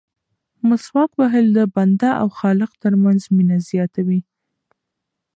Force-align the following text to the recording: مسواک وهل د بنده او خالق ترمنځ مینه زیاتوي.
مسواک 0.67 1.11
وهل 1.19 1.45
د 1.57 1.59
بنده 1.75 2.09
او 2.21 2.27
خالق 2.39 2.71
ترمنځ 2.83 3.21
مینه 3.35 3.57
زیاتوي. 3.69 4.19